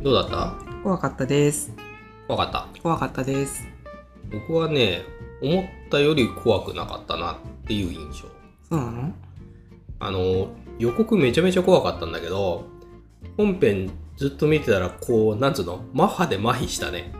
[0.00, 0.54] どうだった？
[0.84, 1.72] 怖かったです。
[2.28, 2.80] 怖かった。
[2.82, 3.66] 怖かったです。
[4.30, 5.02] 僕はね、
[5.42, 7.36] 思ったより怖くなかったなっ
[7.66, 8.28] ていう印象。
[8.68, 9.12] そうなの？
[9.98, 10.48] あの、
[10.78, 12.66] 予告めちゃめちゃ怖かったんだけど、
[13.36, 17.12] 本編ずっと見てたら、こう、なんつうの、マッハで麻痺したね。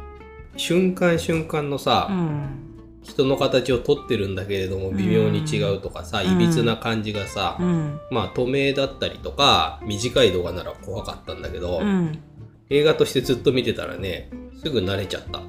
[0.57, 2.65] 瞬間瞬間のさ、うん。
[3.03, 8.01] 人の形をとってるんだけれども、微妙に違うとかさ、うんいびつな感じがさ、うん。
[8.13, 12.23] まあ、透明だったりとか、短い動画なら怖かったんだけど、うん。
[12.71, 14.31] 映画としてずっと見てたらね、
[14.63, 15.41] すぐ慣れちゃった。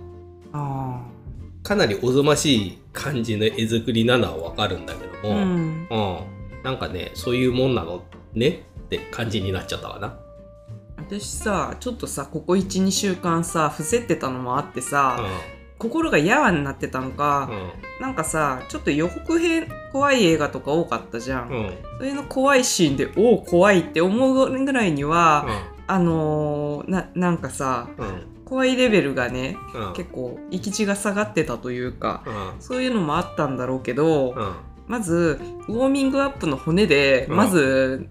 [0.54, 1.02] あ
[1.64, 5.22] かなりおぞましい感じの絵作りなのはわかるんだけあ。
[5.22, 5.88] ども、うん。
[5.90, 10.18] うん、なんかね、そういうもんなのねって感じになっちゃったかな。
[10.98, 15.20] 私さ、ちょっとさ、ここ1、2週間さ、伏せってたのもあってさ、
[15.78, 21.50] 心がやわになってたのかう、ん、なんかさ、ちょっと予告編怖い映画とか多かったじゃん。
[21.50, 25.46] うん、うん、それの怖いシーンで、おお、怖いって思うぐらいには、
[25.90, 34.56] あのーな、なんかさ、うん、怖いレベルがね、うん、結構、行き地が下がってたというか、うん、そういうのもあったんだろうけど、うん、
[34.88, 38.08] まず、ウォーミングアップの骨で、うんまず、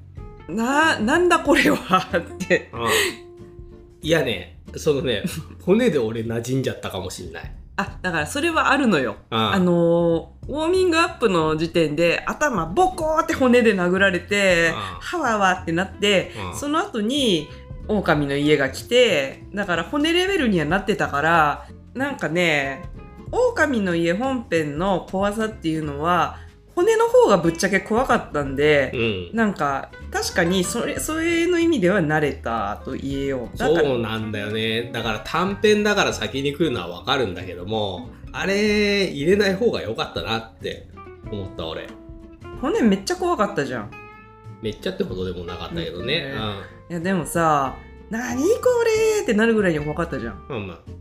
[0.48, 2.70] な、なんだこれはって。
[2.72, 2.88] うん。
[4.02, 5.22] いやね、そのね、
[5.64, 7.52] 骨で俺馴染んじゃったかもしんない。
[7.76, 9.16] あ、だからそれはあるのよ。
[9.30, 17.48] ああのー、ウォーミングアップの時点で頭ボコーって骨で殴られて、うんはわわってなって、うんその後に
[17.88, 22.84] 狼の家が来て、だから骨レベルにはなってたから、なんかね、
[23.32, 26.38] 狼の家本編の怖さっていうのは、
[26.74, 29.36] 骨の方がぶっちゃけ怖かったんで、うん。
[29.36, 33.58] なんか確かにそれそれの意味では慣れたと言えよう。
[33.58, 34.90] そうなんだよね。
[34.92, 40.86] だから短編だから先に来るのはわかるんだけども、あれ入れない方が良かったなって
[41.32, 41.88] 思った俺。
[42.60, 43.90] 骨めっちゃ怖かったじゃん。
[44.62, 46.34] めっちゃってほどでもなかったけどね。
[46.90, 47.76] いやでもさ、
[48.10, 48.46] 何こ
[49.16, 50.46] れってなるぐらいに怖かったじゃん。
[50.48, 50.66] うん。
[50.66, 50.98] まあま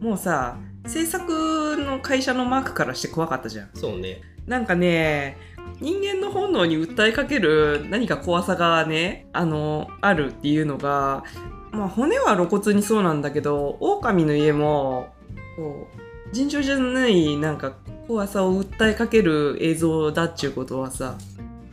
[0.00, 3.66] もうさ、制作の会社のマークからして怖かったじゃん。
[3.66, 4.20] あ、そうね。
[4.46, 5.36] なんかね、
[5.80, 11.24] 人間の本能に訴えかける何か怖さがね、あの、あるっていうのが、
[11.72, 15.08] まあ骨は露骨にそうなんだけど、狼の家も、
[15.56, 15.88] こ
[16.30, 17.72] う、尋常じゃないなんか
[18.06, 21.16] 怖さを訴えかける映像だっちゅうことはさ、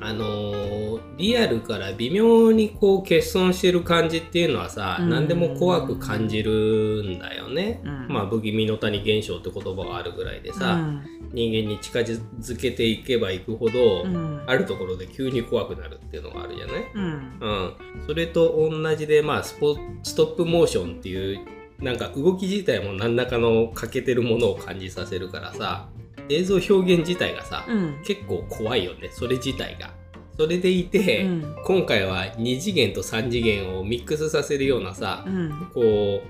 [0.03, 5.09] あのーリアルから微妙にこう欠損してる感じっていうのはさ、うん。
[5.09, 7.81] 何でも怖く感じるんだよね。
[7.83, 8.07] うん。
[8.09, 11.03] まあ不気味の谷現象って言葉があるぐらいでさ、うん。
[11.33, 14.43] 人間に近づけていけばいくほど、うん。
[14.47, 16.85] あるところで急に怖くなるっていうのがあるじゃない？
[16.95, 17.03] うん。
[17.39, 17.49] う
[18.01, 18.05] ん。
[18.07, 21.41] それと同じで、まあスポ、ストップモーションっていう、
[21.79, 25.89] なんか動き自体も何らかの欠けてるものを感じさせるからさ、
[26.29, 28.01] 映像表現自体がさ、うん。
[28.03, 29.93] 結構怖いよね、それ自体が。
[30.37, 31.55] それでいて、うん。
[31.65, 35.69] 今回は2次元と3次元をミックスさせるようなさう、ん。
[35.73, 36.21] こう、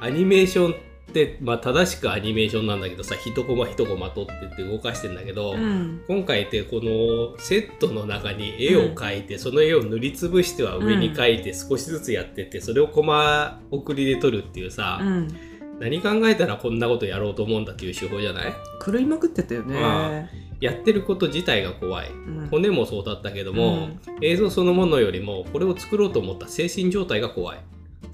[0.00, 0.74] アニメーションっ
[1.12, 6.02] て、まあ正しくアニメーションなんだけどさ、一コマ一コマ取ってって動かしてんだけど、うん。
[6.06, 15.28] 今回ってこのセットの中に絵を描いて、その絵を塗りつぶしては上に描いて少しずつやってって、それをコマ送りで撮るっていうさ、うん
[15.78, 18.52] 何考えたらこんなことやろうと思うんだっていう手法じゃない？
[18.84, 20.28] 狂いまくってたよね。
[20.60, 22.10] やってること自体が怖い。
[22.10, 22.14] う
[22.44, 23.88] ん骨もそうだったけども、
[24.22, 27.58] 映像そのものよりもこれを作ろうと思った精神状態が怖い。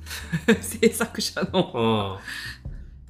[0.61, 2.19] 制作者の。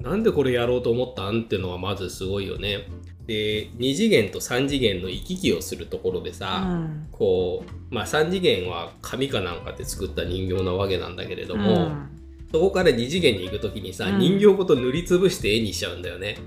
[0.01, 0.05] うん。
[0.05, 2.87] なんでこれやろうと思ったんってのはまずすごいよね。
[3.25, 12.09] で、2次元と3次元の行き来をするところでさ、うんこう、まあ3次元は紙かなんかで作った人形なわけなんだけれどうも、ん
[12.53, 16.37] そこから2次元に行くときにさ、うん人形ごと塗りつぶして絵にしちゃうんだよね。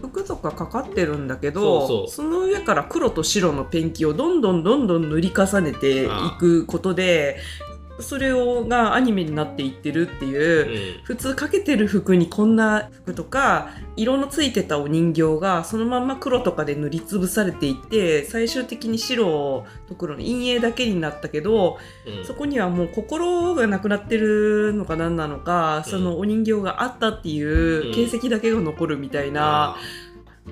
[0.00, 7.36] 服とかかかってるんだけどその上から黒と白のペンキをどんどんどんどん塗り重ねていくことで
[8.02, 11.04] それをがアニメになっていってるっていうう、ん。
[11.04, 29.76] 普通かけてる服にこんな服とか色のついてたお人形がそのまんま黒とかで塗りつぶされていって最終的に白と黒の陰影だけになったけどうんそこにはもう心がなくなってるのか何なのか、そのお人形があったっていう形跡だけが残るみたいな。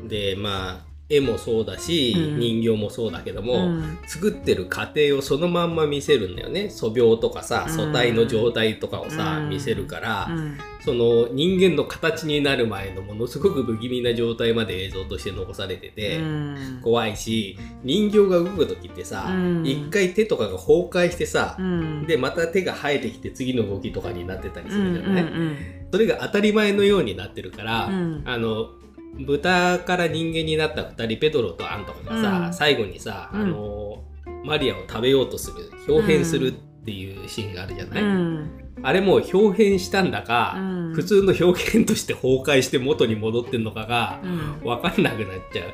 [0.06, 2.38] で、まあ、絵もそうだし、うん。
[2.38, 3.98] 人形もそうだけども、うん。
[4.06, 6.68] 作ってる過程をそのまんま見せるんだよね。
[6.68, 7.74] 素描とかさうん。
[7.74, 9.48] 素体の状態とかをさ、うん。
[9.48, 10.58] 見せるから、うん。
[10.80, 16.80] その人間の形になる前のものすごく不気味な状態まで映像として残されてて、うん。
[16.82, 19.66] 怖いし人形が動く時ってさうん。
[19.66, 22.06] 一、回手とかが崩壊してさ、うん。
[22.06, 25.56] でまた手が生えてきて次の動きとかになってたりすうんるじゃない、うん。
[25.90, 28.22] それが当たり前のようになってるから、うん。
[28.26, 28.70] あの
[29.18, 32.54] 豚から人間になった2人ペドロとアンとかがさ、うん。
[32.54, 33.40] 最後にさ、うん。
[33.40, 34.04] あの
[34.44, 36.52] マリアを食べようとする表変するっ
[36.84, 38.50] ていうシーンがあるじゃない、うん。
[38.82, 40.60] あれもう表変したんだか、う
[40.90, 40.92] ん。
[40.94, 44.60] 普通の表現として崩壊して元に戻ってんのかがうん。
[44.64, 45.72] 分かんなくなっちゃう。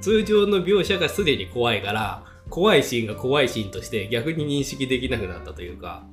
[0.00, 6.04] 通常の描写がすでに怖いから怖いシーンが怖いシーンとして逆に認識できなくなったというか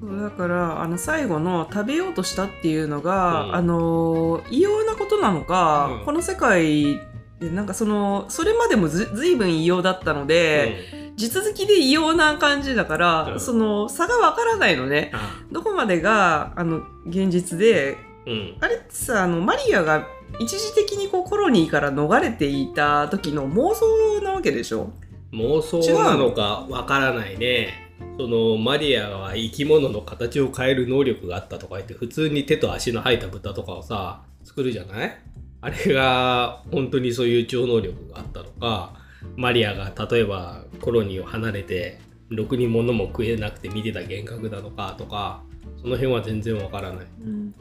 [0.00, 3.54] そうだからあの最後の食べようとしたっていうのが、うん。
[3.56, 6.04] あの異様なことなのか、うん。
[6.04, 7.00] この世界
[7.40, 13.40] でなんかそのそれまでもずずいぶん異様だったので、地続きで異様な感じだから、うん。
[13.40, 15.10] その差がわからないのね。
[15.14, 17.96] あどこまでがあの現実で
[18.26, 18.56] うん。
[18.60, 20.06] あれってさあのマリアが
[20.38, 24.92] 一時的にこうコロニーから逃れていた時の妄想なわけでしょ？
[25.32, 27.87] 妄想なのかわからないね
[28.18, 35.18] そのマリアは生き物の形を変える能力があったとか言って普通に手と足の生えた豚とかをさ作るじゃない？
[35.60, 38.94] あれが本当にそういう超能力があったのか
[39.36, 45.42] マリアが例えばコロニーを離れてろくに物も食えなくて見てた幻覚なのかとか
[45.80, 47.06] その辺は全然わからない。
[47.22, 47.52] うん。
[47.52, 47.58] だ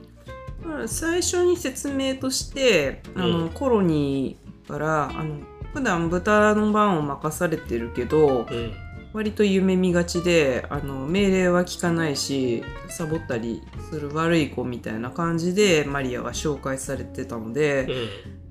[0.70, 3.50] から最初に説明としてあの、うん。
[3.50, 5.40] コロニーからあの
[5.74, 8.74] 普段豚の番を任されてるけどうん
[9.18, 17.88] 割と夢見がちであの命令は聞かないしサボったりする悪い子みたいな感じでマリアが紹介されてたので、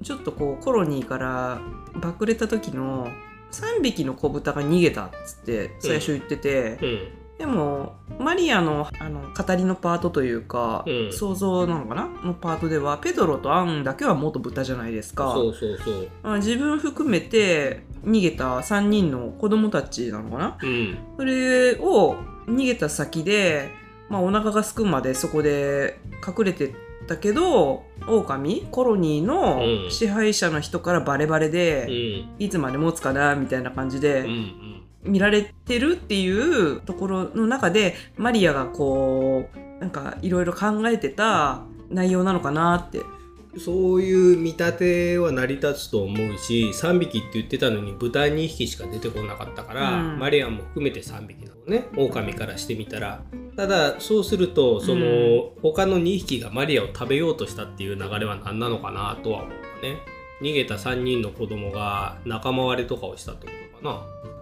[0.02, 1.60] ちょっとこうコロニーから
[1.94, 3.06] バクれた時の
[3.52, 11.12] 3匹の子豚が逃げたっつって最初言ってて、うんでもマリアのあの語りのパートというか、うん。
[11.12, 12.08] 想像なのかな？
[12.24, 15.32] のパートではペドロとアンだけは元豚じゃないですか。
[15.34, 16.08] そうそうそう。
[16.22, 20.58] あ自分含めて逃げた3人の子供たちなのかな？
[20.62, 20.98] うん。
[21.18, 22.16] それを
[22.46, 23.70] 逃げた先で、
[24.08, 26.74] まあ、お腹がすくまでそこで隠れて
[27.06, 29.84] たけど狼コロニーうん。
[29.84, 32.42] の支配者の人からバレバレうで、ん。
[32.42, 34.65] いつまで持つかなみたいな感じで、うんうん
[35.06, 43.02] 見られてるっていうところの中でマリアがこうなんかいろいろ考えてた内容なのかなって。
[43.58, 50.18] そういう見立ては成り立つと思うし3匹って言ってたのに豚2匹しか出てこなかったから、うん。
[50.18, 51.86] マリアンも含めて3匹なのね。
[51.96, 53.22] 狼からしてみたら。
[53.56, 59.96] ただそうするとその、う他の2匹がマリアを食べようとしたっていう流れは何なのかなとは思うね。
[60.42, 63.88] 逃げた3人の子供が仲間割れとかをしたってことか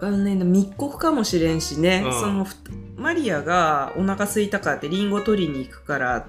[0.00, 0.08] な。
[0.08, 2.12] あのね密告かもしれんしね、うん。
[2.12, 2.56] そのふ
[2.96, 6.22] マリアがお腹空いたからってリンゴ取りに行くからっ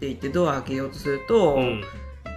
[0.00, 1.84] て言ってドア開けようとすると、うん。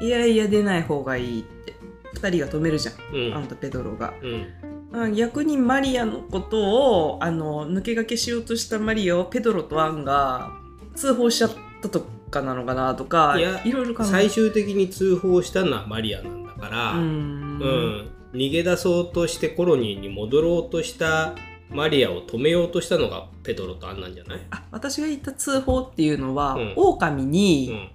[0.01, 1.75] いやいや出ない方がいいって。
[2.15, 3.33] 2人が止めるじゃん、うん。
[3.35, 4.13] アンとペドロが。
[4.21, 4.47] うん。
[4.93, 10.51] あ逆にマリアのことをあの抜け駆けしようとしたマリアをペドロとアンが
[10.95, 16.99] 通報しちゃったとかなのかなとかいろいろ考え最終的に通報したのはマリアなんだから、うん。
[16.99, 21.36] うん、逃げ出そうとしてコロニーに戻ろうとした
[21.69, 26.74] マリアを止めようとしたのがペドロとアンなんじゃない、あ私が言った通報っていうのは、うん。
[26.75, 27.89] 狼うに、ん、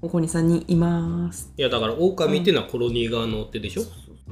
[0.00, 1.52] ここに3人います。
[1.56, 3.82] いやだから狼っていうのはコロニー側の追っ手でしょ、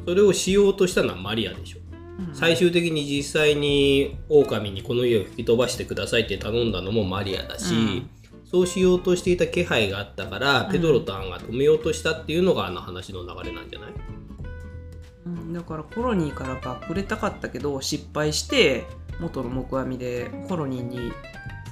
[0.06, 1.78] それをしようとしたのはマリアでしょ？
[2.18, 2.34] うん。
[2.34, 8.10] 最終的に実際に狼にこの家を吹き飛ばしてくださいって頼んだのもマリアだし、うん。
[8.44, 13.90] そうしようとしていた気配があったから、うんペドロとアンが止めようとしたっていうのがあの話の流れなんじゃない？
[15.26, 18.84] うんだからコロニーからバックれたかったけど失敗して
[19.20, 21.12] 元の木阿弥でコロニーに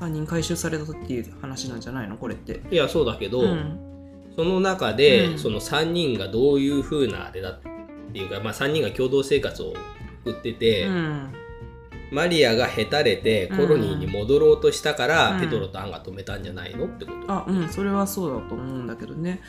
[0.01, 2.17] 3人回収されたっていう話なんじゃないの？
[2.17, 2.61] これって。
[2.71, 3.79] いやそうだけど、うん。
[4.35, 5.39] その中で、うん。
[5.39, 7.61] その3人がどういう風なあれだっ
[8.13, 9.75] ていうか、まあ、3人が共同生活を
[10.25, 11.33] 送ってて、うん。
[12.11, 15.41] マリアがへたれてコロニーに戻ろうとしたから、うん。
[15.41, 16.87] ペドロとアンが止めたんじゃないの？
[16.87, 19.41] ってこと、あうんそれはそうだと思うんだけどね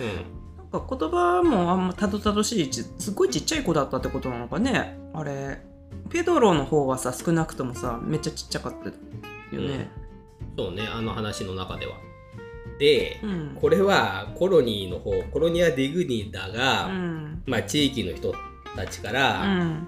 [0.80, 4.98] 言葉もあんまたどたどしいちすっごいちっちゃい子だったってことなのかね。
[5.13, 5.62] あれ。
[6.10, 9.89] ペドロの方はさ少なくともさめっちゃちっちゃかったよね。
[10.58, 11.94] そうねあの話の中では。
[12.80, 13.58] で、うん。
[13.60, 17.44] これはコロニーの方コロニア・ディグニーだが、うん。
[17.46, 18.34] まあ、地域の人
[18.75, 19.88] たちかうら、ん。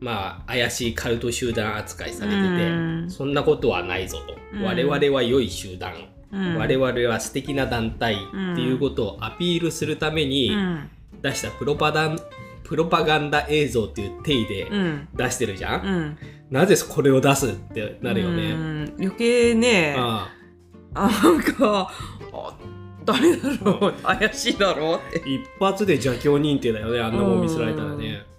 [0.00, 3.10] まあ、怪しいカルト集団扱いされてて、うん。
[3.10, 4.62] そんなことはないぞと、うん。
[4.64, 5.92] 我々は良い集団
[6.34, 6.58] うん。
[6.58, 8.18] 我々は素敵な団体っ
[8.56, 10.90] ていうことをアピールするためにうん。
[11.22, 12.18] 出したプロパダン
[12.64, 15.08] プロパガンダ映像っていう定義でうん。
[15.14, 16.18] 出してるじゃん、うん。
[16.50, 18.94] なぜこれを出すってなるようね、ん。
[18.98, 20.28] 余計ねあ
[20.94, 21.08] あ。
[21.08, 21.90] なんか
[22.32, 22.58] あ
[23.04, 23.92] 誰だろう？
[24.02, 25.22] 怪しいだろうって。
[25.24, 28.33] あ一発で邪教認定だよねあんなもん見せられたらね、うん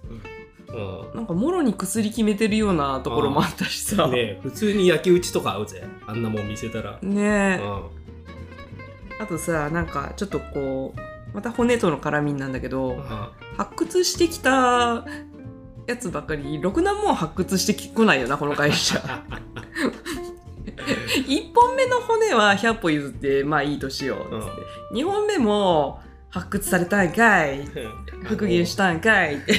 [1.14, 4.08] なんかもろに薬決めてるようなところもあったしさ。
[4.08, 5.84] ねえ普通に焼き討ちとか合うぜ。
[6.06, 7.62] あんなもん見せたら、ねえ。
[7.62, 9.22] うん。
[9.22, 11.00] あとさなんかちょっとこう
[11.34, 12.96] また骨との絡みなんだけど
[13.56, 15.04] 発掘してきた
[15.86, 18.98] やつばっかりろくなもん発掘してこないよなこの会社。
[21.26, 27.64] 1本目の骨は100歩譲ってまあいいとしようっつって、2本目も発掘されたんかい。
[28.24, 29.36] 復元したんかい。
[29.36, 29.54] って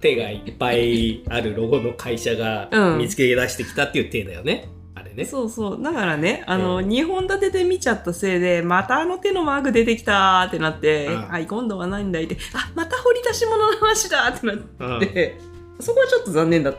[0.00, 2.98] 手がいっぱいあるロゴの会社がうん。
[2.98, 4.68] 見つけ出してきたっていう手だよね。
[4.94, 5.24] あれね。
[5.24, 5.82] そうそう。
[5.82, 6.86] だからねあの、うん。
[6.88, 11.28] 2本立てで見ちゃったせいでまたあの手のマーク出てきたってなって、うん。
[11.28, 12.36] はい今度は何だいって。
[12.54, 15.00] あまた掘り出し物の話だってなっうん。
[15.00, 15.38] て、
[15.80, 16.76] そこはちょっと残念だっ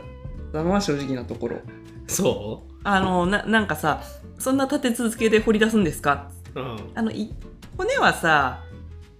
[0.52, 1.56] たのは正直なところ。
[2.06, 4.02] そあのななんかさ
[4.38, 6.30] そんな立て続けで掘り出すんですか？
[6.54, 6.76] ううん。
[6.94, 7.32] あのい
[7.76, 8.60] 骨はさ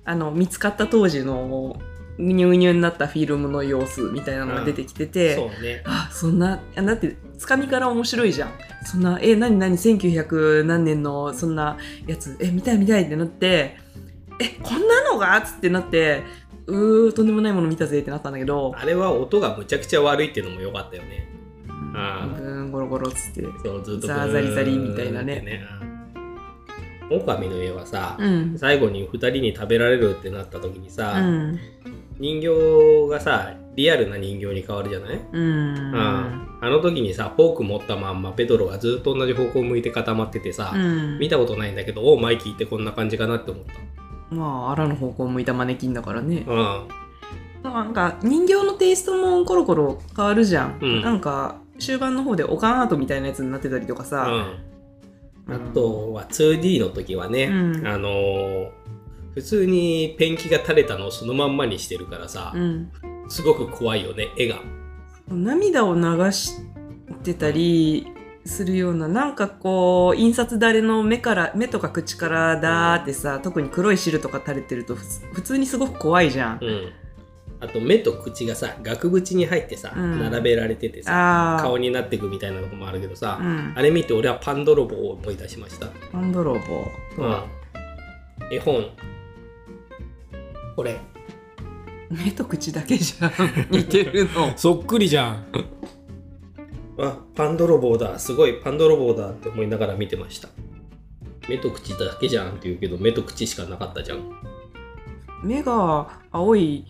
[0.04, 1.76] あの見つかった当時の
[2.18, 5.82] うにゅうにゅになったフィルムの様子みたいなのが出てきてて、そうね。
[5.86, 8.52] あそんなあだってつかみから面白いじゃん
[8.84, 13.76] そんなえ何何1900何年のそんなやつえ見たい見たいってなって
[14.38, 15.36] えこんなのが？
[15.38, 16.22] っつってなって
[16.66, 21.28] うーとんでもないもの見たぜってなったんだけどあれは音がむちゃくちゃ悪いっていうのも良かったよね。
[21.94, 25.64] あブーンゴロゴロっつってザーザリザリみたいなねね。
[25.82, 26.01] うん
[27.16, 28.58] 狼の家はさ、うん。
[28.58, 31.58] 最後に2人に食べられるってなった時にうさ、ん。
[32.18, 35.76] 人形がさリアルな人形に変わるじゃない、うん。
[35.76, 36.58] うん。
[36.60, 41.18] あの時にさフォーク持ったまんまペドロがずっと同じ方向向いて固まっててさ、うん。
[41.18, 43.64] 見たことないんだけどおマイキーってこんな感じかなって思っ
[44.30, 46.42] まああらの方向を向いたマネキンだからね。
[46.42, 46.52] た。
[46.52, 46.88] うん。
[47.62, 51.02] なんか人形のテイストもコロコロ変わるじゃん、うん。
[51.02, 54.71] なんか終盤の方でオカンアートみたいなやつになってたりとかさ、うん、
[55.48, 58.82] あとは 2D の時はね、うんあのー
[59.34, 62.92] 普通にペンキが垂れたのをそのまんまにしてるからさう、ん、
[63.28, 64.60] すごく怖いよね絵が。
[65.28, 66.58] 涙を流し
[67.22, 68.06] てたり
[68.44, 76.58] するようななんかこう印刷だれの目から目とか口からだーってさ特に黒い汁とか垂れてると普通にすごく怖いじゃん。
[76.60, 76.92] うん、
[77.62, 80.18] あと目と口がさ額縁に入ってさ、うん。
[80.18, 85.86] 並べられててさあ顔になっていくみたいなのもあるけどさ、うん、あれ見て俺はパン泥棒を思い出しました。
[86.10, 86.60] パン泥棒
[87.14, 87.46] とは、
[88.50, 88.90] 絵本。
[90.74, 90.98] これ。
[92.10, 93.32] 目と口だけじゃん。
[93.70, 94.52] 似てるの。
[94.58, 95.46] そっくりじゃん。
[96.98, 98.18] あパン泥棒だ。
[98.18, 100.48] すごいパン泥棒だって思いながら見てました。
[101.48, 104.18] 目と口だけじゃんって言うけど目と口しかなかったじゃん。
[105.44, 106.84] 目が青い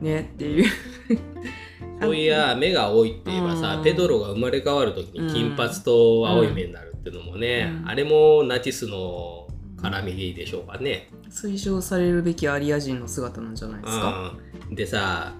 [0.00, 0.64] ねっていう。
[2.00, 3.82] そういや目が青いって言えばさ、うん。
[3.84, 7.88] ペドロが生まれ変わる時に金髪と青い目になるっていうのもね、うん。
[7.88, 9.46] あれもナチスの
[9.78, 14.34] 絡みでしょうかね、推奨されるべきアリア人の姿なんじゃないですか。
[14.68, 15.32] うん、でさ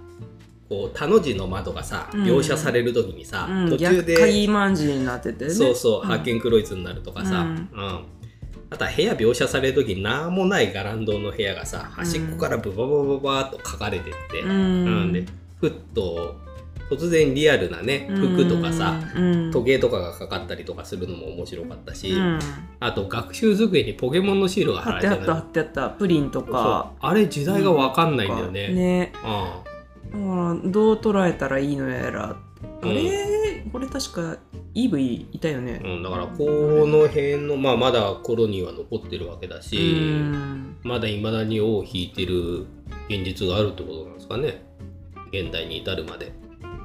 [0.68, 2.24] こう田の字の窓がさうん。
[2.24, 5.50] 描写される時にさ、うん、途中逆で回マンジになっててね。
[5.50, 6.06] そうそう、ん。
[6.06, 8.04] 発見クロイツになるとかさ、ううんん
[8.70, 14.50] あとは部屋描写される時なんもないガランドの部屋がさ端っこからブババババーっと書かれてって、うん。
[14.50, 14.54] う
[15.06, 15.12] ん。
[15.12, 15.24] で
[15.60, 16.36] ふっと
[16.90, 22.38] 突然リアルなね服とかさ、うん、時計とかがかかったりとかするのも面白かったし、うん、
[22.78, 26.92] あと学習机にポケモンのシールが貼貼ってあったってあったプリンとか。
[27.00, 28.68] あれ時代がわかんないんだよね。
[28.72, 29.12] ね。
[29.22, 29.62] あ
[30.12, 32.36] だからどう捉えたらいいのやら。
[32.82, 34.38] あれ、これ確か
[34.76, 35.80] EV いたよね。
[35.82, 36.44] うん、だからこ
[36.86, 40.76] の辺の、まあ、まだコロニーは残ってるわけだうし、ん。
[40.82, 42.66] まだいまだに尾を引いてる
[43.08, 44.62] 現実があるってことなんですかね。
[45.32, 46.32] 現代に至るまで。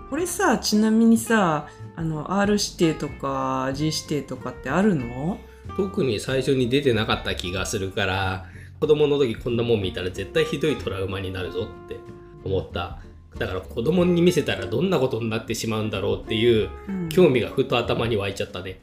[0.10, 5.38] これさちなみにさあの R 指定とか G 指定とかってあるの？
[5.77, 8.45] 特に最初に出てなかった気がするから
[8.79, 11.98] 子供の時こんなもん見たら絶対ひどいトラウマになるぞって
[12.43, 13.00] 思った
[13.38, 17.10] だから子供に見せたらどんなことになってしまうんだろうっていううん。
[17.10, 18.80] 興味がふと頭に湧いちゃったね。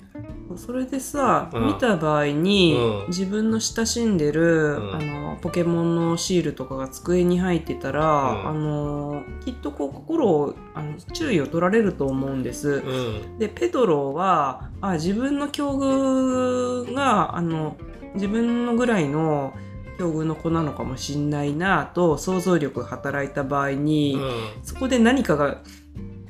[0.57, 1.67] それでさ、うん。
[1.67, 3.07] 見た場合に、うん。
[3.09, 4.95] 自分の親しんでる、うん。
[4.95, 8.49] あのポケモンのシールとかが机に入ってたら、うん。
[8.49, 12.83] あのきっとこう心をあの注意を取られると思うんです。
[12.85, 13.39] うん。
[13.39, 17.77] でペドロはあ自分の境遇があの
[18.15, 19.55] 自分のぐらいの
[19.99, 25.59] 境遇の子なのかもしんないなと想像力が働いた場合に、うんそこで何かが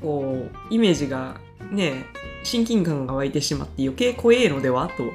[0.01, 1.39] こうイメージが
[1.71, 2.05] ね
[2.43, 5.11] 親近感が湧いてしまって余計怖えのではとうん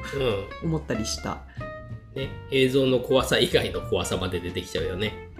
[0.68, 1.38] 思ったりした。
[2.14, 5.30] ね、映像の怖さ以外の怖さまで出てきちゃうよね。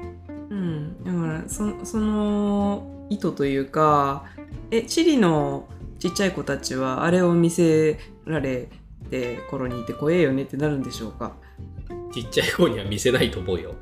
[0.50, 4.25] うん、だからそその意図というか
[4.71, 5.68] えチリの
[6.00, 8.68] ちっちゃい子たちはあれを見せられ
[9.11, 11.37] て頃にいて怖えよねってなるんでしょうか？
[12.14, 13.75] ちっちゃい子には見せないと思うよ。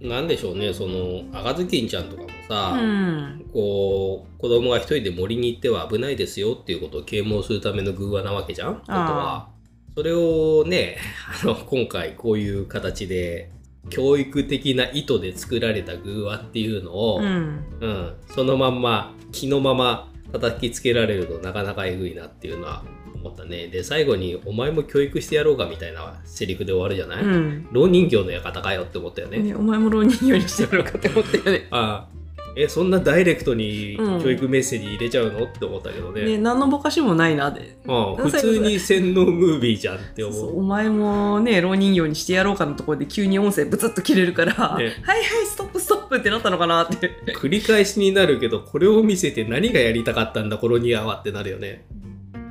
[0.00, 9.48] なんでしょうね、その、赤ずきんちゃんとかもさ、うんこう、子供が一人で森に行っては危ないですよっていうことを啓蒙するための偶話なわけじゃん、本当は。
[9.94, 10.98] それをね、
[11.42, 13.50] あの、今回こういう形で、
[13.88, 22.84] 教育的な意図で作られた偶話っていうのを、うんうん、そのまんま気のまま叩きつけられるとなかなかえぐいなっていうのは
[23.20, 23.68] 思ったね。
[23.68, 27.68] で、最後に、お前も教育してやろうかみたいなセリフで終わるじゃない、うん。
[27.72, 29.38] 老人形の館かよって思ったよね。
[29.38, 31.68] ね、お前も浪人形にしてやろうかって思ったよね。
[31.72, 32.20] ああ
[32.56, 35.44] え、そんなダイレクトにうん教育メッセージ入れちゃうの？
[35.44, 36.24] って思ったけどね。
[36.24, 37.76] ね、何のぼかしもないなって。
[37.86, 40.58] ああ普通に洗脳ムービーじゃんって思う。
[40.58, 47.10] お前もね、浪人形にしてやろうかのところで急に音声ブツッと切れるから、はいねはい、ストップストップってなったのかなって。
[47.40, 51.84] 繰り返しになるけど、これを見せて何がやりたかったんだ、コロニアはってなるよね。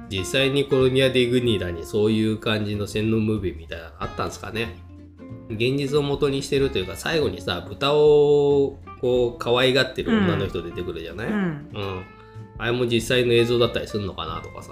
[0.10, 4.76] 実際にコロニア・ディグニーダにそういう感じの洗脳ムービーみたいなのあったんですかね。
[5.50, 12.04] 現実を元にしてるというか、最後にさ、豚をこう可愛がってる女の人出てくるじゃない、ううん、ん。
[12.58, 14.72] あれも実際の映像だったりするのかなとかさ。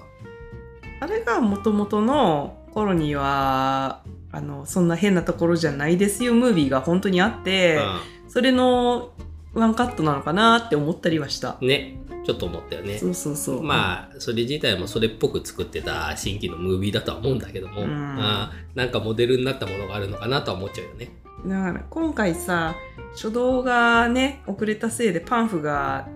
[1.00, 7.80] あれがもともとのコロニーは、あの、そんな変なところじゃないですよ、ムービーが本当にあって、
[8.28, 9.14] それの
[9.58, 11.58] ワンカットなのかなって思ったりはした。
[11.60, 13.10] うん、ね、ちょっと思ったよねそ。
[13.10, 13.64] うそうそう。
[13.64, 21.10] まあそれ自体もそれっぽく作ってた新規のムービーだとは思うんだけども、うんあーなんかモデルになったものがあるのかなとは思っちゃうよね。
[21.46, 22.76] だから今回さ
[23.14, 26.08] 初動がね遅れたせいでパンフが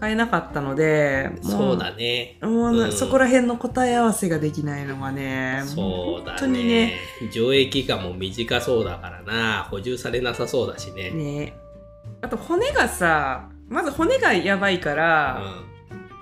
[0.00, 2.38] 買えなかったのでもそうだね。
[2.42, 6.94] もうなうんそこら辺の答え合わせができないのがねそうだも本当にねね
[7.32, 11.10] 上映期間も短そうだからな補充されなさそうだしね。
[11.10, 11.61] ね
[12.22, 15.42] あと骨がさまず骨がやばいから、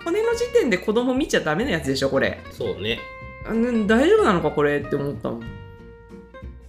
[0.04, 2.40] 骨の時点で子供見ちゃダメなやつでしょこれ。
[2.44, 2.98] うん、そうね。
[3.46, 4.80] あん大丈夫なのかこれ？
[4.80, 5.42] って思ったもん。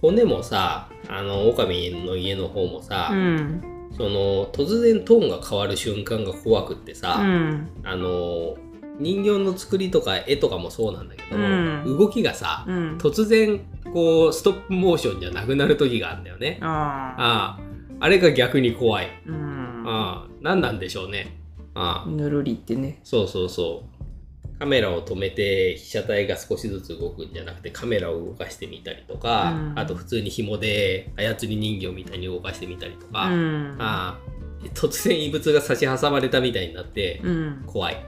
[0.00, 3.62] 骨もさあの狼の家の方もさ、うん。
[3.96, 7.68] その突然トーンが変わる瞬間が怖くってさ、うん。
[7.84, 8.56] あの
[8.98, 11.98] 人形の作りとか絵とかもそうなんだけど、うん。
[11.98, 12.98] 動きがさ、うん。
[12.98, 13.60] 突然
[13.92, 16.58] こうストップモーションじゃなくなる時があるんだよね。
[16.60, 17.71] ああああ
[18.02, 19.08] あれが逆に怖い。
[19.26, 21.38] うんああ何なんでしょうね。
[21.74, 24.58] ああぬるりってねそうそうそう。
[24.58, 38.04] カメラを止めて被写体が少しずつ動くんじゃなくてカメラを動かしてみたりとか、うんあと普通に紐で操り人形みたいに動かしてみたりとか、うんああ突然異物が差し挟まれたみたいになってうん怖い。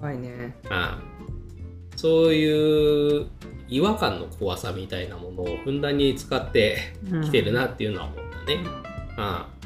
[0.00, 3.26] 怖いねああそういう
[3.68, 6.78] 違和感の怖さみたいなものをふんだんに使って
[7.22, 8.95] きてるなっていうのは思ったね。
[9.16, 9.56] ああ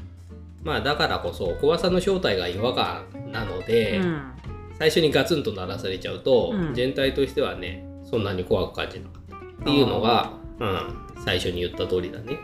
[0.62, 4.32] まあだからこそ怖さの正体が違和感なので、うん。
[4.78, 6.74] 最初にガツンと鳴らされちゃうと、うん。
[6.74, 12.38] 全体としてはねそんなに怖く感じなかったっていうのが、うん、最初に言った通りだね。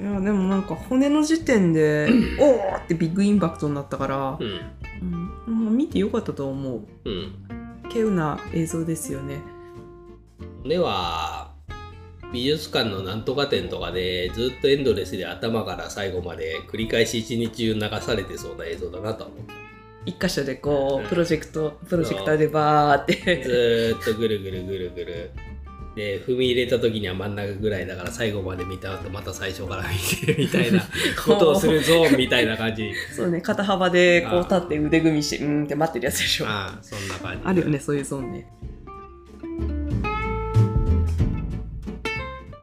[0.00, 4.60] いやでもなんか骨の時点で おーってビッグインパクトになったからう、ん。
[5.46, 5.64] うん。
[5.64, 6.82] まあ見てよかったと思う。
[7.04, 7.32] うん、
[7.84, 9.40] 稀有な映像ですよね。
[10.64, 11.37] では
[12.32, 19.54] 美術館のなんとか展とかでずっとエンドレスで頭から最後まで繰り返し一日中流されてそうな映像だなとは思った。
[20.04, 25.30] 一箇所でこうプロジェクトプロジェクターでバーってずーっとぐるぐるぐるぐる。
[25.94, 30.80] で、踏み入れた時には真ん中ぐらいだから最後まで見た後また最初から見てるみたいな
[31.26, 32.92] ことをするゾーンみたいな感じ。
[33.14, 37.40] そうね肩幅でこう立って腕組みしてうーんって待ってるやつでしょああ、そんな感じ。
[37.44, 38.46] あるよねそういうゾーンね